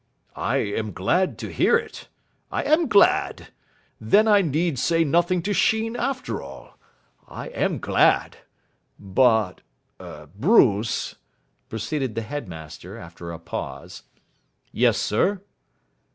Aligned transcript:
"I 0.35 0.55
am 0.57 0.93
glad 0.93 1.37
to 1.37 1.53
hear 1.53 1.77
it. 1.77 2.07
I 2.51 2.63
am 2.63 2.87
glad. 2.87 3.49
Then 3.99 4.27
I 4.27 4.41
need 4.41 4.79
say 4.79 5.03
nothing 5.03 5.43
to 5.43 5.53
Sheen 5.53 5.95
after 5.95 6.41
all. 6.41 6.79
I 7.27 7.49
am 7.49 7.77
glad.... 7.77 8.37
But 8.99 9.61
er 10.01 10.27
Bruce," 10.33 11.17
proceeded 11.69 12.15
the 12.15 12.23
headmaster 12.23 12.97
after 12.97 13.31
a 13.31 13.37
pause. 13.37 14.01
"Yes, 14.71 14.97
sir?" 14.97 15.43